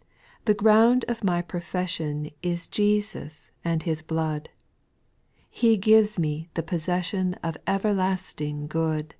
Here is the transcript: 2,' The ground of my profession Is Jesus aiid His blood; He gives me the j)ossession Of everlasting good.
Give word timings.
2,' 0.00 0.04
The 0.46 0.54
ground 0.54 1.04
of 1.06 1.22
my 1.22 1.42
profession 1.42 2.30
Is 2.40 2.66
Jesus 2.66 3.50
aiid 3.62 3.82
His 3.82 4.00
blood; 4.00 4.48
He 5.50 5.76
gives 5.76 6.18
me 6.18 6.48
the 6.54 6.62
j)ossession 6.62 7.36
Of 7.42 7.58
everlasting 7.66 8.68
good. 8.68 9.16